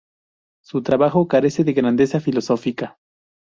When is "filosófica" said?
2.19-2.97